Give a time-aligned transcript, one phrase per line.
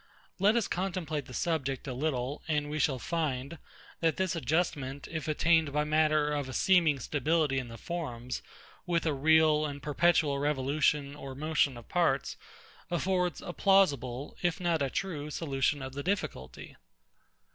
[0.39, 3.59] Let us contemplate the subject a little, and we shall find,
[3.99, 8.41] that this adjustment, if attained by matter of a seeming stability in the forms,
[8.87, 12.35] with a real and perpetual revolution or motion of parts,
[12.89, 16.77] affords a plausible, if not a true solution of the difficulty.